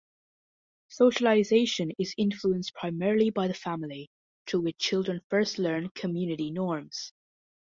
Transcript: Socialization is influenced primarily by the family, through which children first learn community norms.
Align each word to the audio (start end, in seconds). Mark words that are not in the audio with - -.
Socialization 0.87 1.91
is 1.99 2.15
influenced 2.17 2.73
primarily 2.73 3.29
by 3.29 3.47
the 3.47 3.53
family, 3.53 4.09
through 4.47 4.61
which 4.61 4.79
children 4.79 5.21
first 5.29 5.59
learn 5.59 5.89
community 5.89 6.49
norms. 6.49 7.13